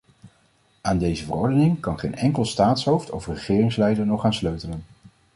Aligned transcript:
Aan 0.81 0.97
deze 0.97 1.25
verordening 1.25 1.79
kan 1.79 1.99
geen 1.99 2.15
enkel 2.15 2.45
staatshoofd 2.45 3.09
of 3.11 3.27
regeringsleider 3.27 4.05
nog 4.05 4.21
gaan 4.21 4.33
sleutelen. 4.33 4.83